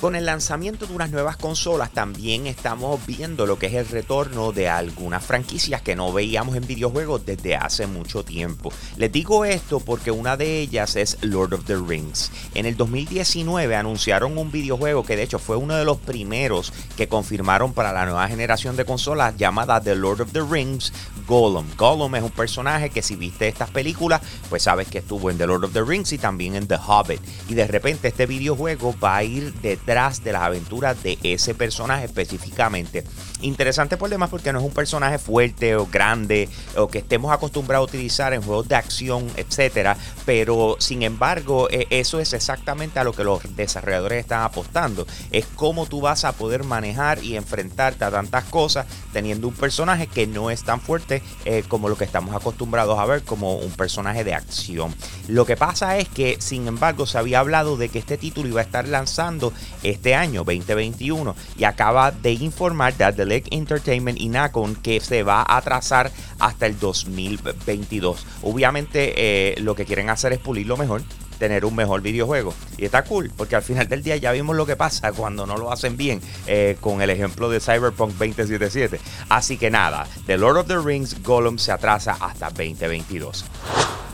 [0.00, 4.52] Con el lanzamiento de unas nuevas consolas también estamos viendo lo que es el retorno
[4.52, 8.72] de algunas franquicias que no veíamos en videojuegos desde hace mucho tiempo.
[8.96, 12.30] Les digo esto porque una de ellas es Lord of the Rings.
[12.54, 17.08] En el 2019 anunciaron un videojuego que de hecho fue uno de los primeros que
[17.08, 20.92] confirmaron para la nueva generación de consolas llamada The Lord of the Rings
[21.26, 21.66] Gollum.
[21.76, 25.48] Gollum es un personaje que si viste estas películas pues sabes que estuvo en The
[25.48, 27.20] Lord of the Rings y también en The Hobbit.
[27.48, 32.04] Y de repente este videojuego va a ir de de las aventuras de ese personaje
[32.04, 33.04] específicamente.
[33.40, 37.88] Interesante por demás porque no es un personaje fuerte o grande o que estemos acostumbrados
[37.88, 43.04] a utilizar en juegos de acción, etcétera, pero sin embargo, e, eso es exactamente a
[43.04, 45.06] lo que los desarrolladores están apostando.
[45.30, 50.06] Es cómo tú vas a poder manejar y enfrentarte a tantas cosas teniendo un personaje
[50.06, 53.70] que no es tan fuerte eh, como lo que estamos acostumbrados a ver como un
[53.70, 54.94] personaje de acción.
[55.28, 58.60] Lo que pasa es que, sin embargo, se había hablado de que este título iba
[58.60, 64.74] a estar lanzando este año 2021 y acaba de informar de Lake Entertainment y Nacon
[64.76, 68.26] que se va a atrasar hasta el 2022.
[68.42, 71.02] Obviamente eh, lo que quieren hacer es pulirlo mejor
[71.38, 72.52] tener un mejor videojuego.
[72.76, 75.56] Y está cool, porque al final del día ya vimos lo que pasa cuando no
[75.56, 79.00] lo hacen bien, eh, con el ejemplo de Cyberpunk 2077.
[79.28, 83.44] Así que nada, The Lord of the Rings Gollum se atrasa hasta 2022.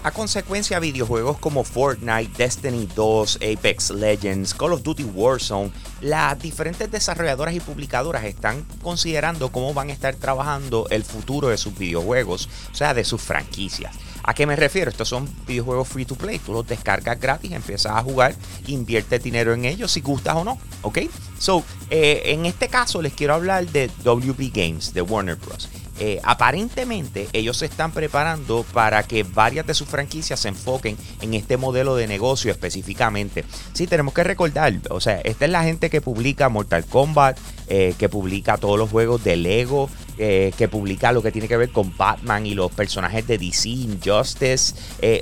[0.05, 6.91] A consecuencia, videojuegos como Fortnite, Destiny 2, Apex Legends, Call of Duty Warzone, las diferentes
[6.91, 12.50] desarrolladoras y publicadoras están considerando cómo van a estar trabajando el futuro de sus videojuegos,
[12.70, 13.97] o sea, de sus franquicias.
[14.22, 14.91] ¿A qué me refiero?
[14.91, 16.38] Estos son videojuegos free to play.
[16.38, 18.34] Tú los descargas gratis, empiezas a jugar,
[18.66, 20.58] invierte dinero en ellos si gustas o no.
[20.82, 20.98] ¿Ok?
[21.38, 25.70] So, eh, en este caso les quiero hablar de WB Games, de Warner Bros.
[26.00, 31.34] Eh, aparentemente ellos se están preparando para que varias de sus franquicias se enfoquen en
[31.34, 33.44] este modelo de negocio específicamente.
[33.72, 37.38] Sí, tenemos que recordar, o sea, esta es la gente que publica Mortal Kombat,
[37.69, 39.88] eh, que publica todos los juegos de Lego,
[40.19, 43.69] eh, que publica lo que tiene que ver con Batman y los personajes de DC,
[43.69, 44.75] Injustice.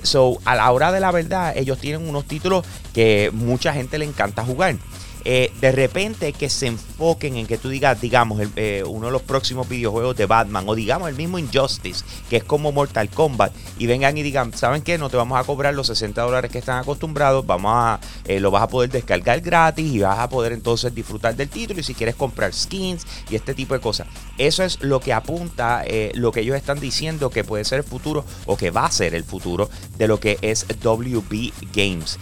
[0.02, 4.06] so, a la hora de la verdad, ellos tienen unos títulos que mucha gente le
[4.06, 4.76] encanta jugar.
[5.24, 9.22] Eh, de repente que se enfoquen en que tú digas, digamos, eh, uno de los
[9.22, 13.86] próximos videojuegos de Batman o digamos el mismo Injustice, que es como Mortal Kombat, y
[13.86, 14.98] vengan y digan, ¿saben qué?
[14.98, 18.50] No te vamos a cobrar los 60 dólares que están acostumbrados, vamos a, eh, lo
[18.50, 21.94] vas a poder descargar gratis y vas a poder entonces disfrutar del título y si
[21.94, 24.06] quieres comprar skins y este tipo de cosas.
[24.38, 25.84] Eso es lo que apunta,
[26.14, 29.14] lo que ellos están diciendo que puede ser el futuro o que va a ser
[29.14, 29.68] el futuro
[29.98, 32.18] de lo que es WB Games.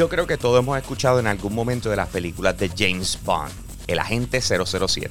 [0.00, 3.52] Yo creo que todos hemos escuchado en algún momento de las películas de James Bond,
[3.86, 5.10] el agente 007.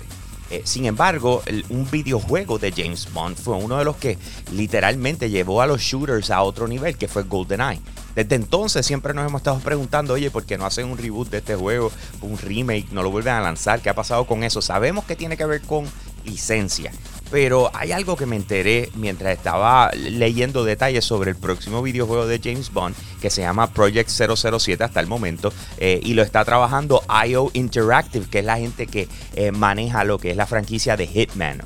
[0.49, 4.17] Eh, sin embargo, un videojuego de James Bond fue uno de los que
[4.51, 7.79] literalmente llevó a los shooters a otro nivel, que fue GoldenEye.
[8.15, 11.37] Desde entonces siempre nos hemos estado preguntando, oye, ¿por qué no hacen un reboot de
[11.37, 11.91] este juego,
[12.21, 13.81] un remake, no lo vuelven a lanzar?
[13.81, 14.59] ¿Qué ha pasado con eso?
[14.59, 15.85] Sabemos que tiene que ver con
[16.25, 16.91] licencia.
[17.31, 22.39] Pero hay algo que me enteré mientras estaba leyendo detalles sobre el próximo videojuego de
[22.43, 27.03] James Bond que se llama Project 007 hasta el momento eh, y lo está trabajando
[27.27, 31.07] IO Interactive, que es la gente que eh, maneja lo que es la franquicia de
[31.07, 31.61] Hitman.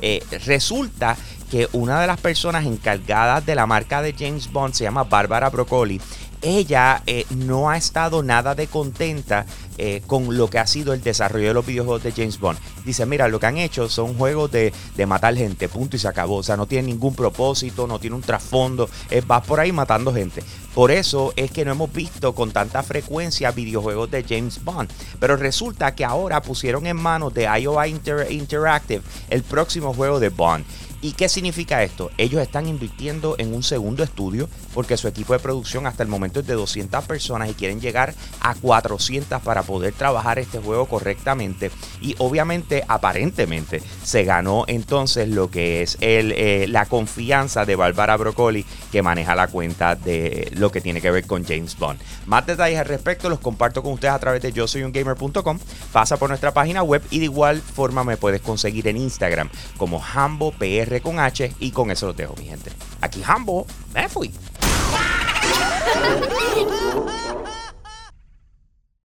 [0.00, 1.16] Eh, resulta
[1.50, 5.50] que una de las personas encargadas de la marca de James Bond se llama Bárbara
[5.50, 6.00] Broccoli
[6.42, 9.44] ella eh, no ha estado nada de contenta
[10.06, 12.58] con lo que ha sido el desarrollo de los videojuegos de James Bond.
[12.84, 14.74] Dice, mira, lo que han hecho son juegos de,
[15.06, 16.36] matar gente, punto y se acabó.
[16.36, 20.12] O sea, no tiene ningún propósito, no tiene un trasfondo, eh, vas por ahí matando
[20.12, 20.42] gente.
[20.74, 24.90] Por eso es que no hemos visto con tanta frecuencia videojuegos de James Bond.
[25.18, 28.00] Pero resulta que ahora pusieron en manos de IOI
[28.30, 30.64] Interactive el próximo juego de Bond.
[31.02, 32.10] ¿Y qué significa esto?
[32.18, 36.40] Ellos están invirtiendo en un segundo estudio porque su equipo de producción hasta el momento
[36.40, 41.70] es de 200 personas y quieren llegar a 400 para poder trabajar este juego correctamente.
[42.02, 48.66] Y obviamente, aparentemente, se ganó entonces lo que es eh, la confianza de Barbara Broccoli
[48.92, 51.98] que maneja la cuenta de lo que tiene que ver con James Bond.
[52.26, 55.58] Más detalles al respecto los comparto con ustedes a través de yo soy un gamer.com.
[55.92, 59.48] Pasa por nuestra página web y de igual forma me puedes conseguir en Instagram
[59.78, 62.72] como HamboPR con H y con eso lo dejo, mi gente.
[63.00, 63.64] Aquí Hambo,
[63.94, 64.32] me fui.